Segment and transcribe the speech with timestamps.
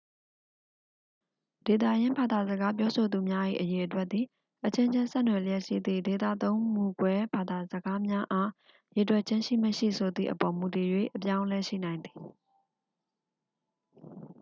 [1.65, 4.25] ဒေသရင်းဘာသာစကားပြောဆိုသူများ၏ အရေအတွက်သည်
[4.65, 8.49] အချင်းချင်း ဆက်နွယ်လျက်ရှိသည့် ဒေသသုံးမူကွဲဘာသာစကားများအား
[8.95, 12.17] ရေတွက်ခြင်းရှိမရှိဆိုသည့်အပေါ် မူတည်၍ အပြောင်းအလဲရှိနိုင်သည်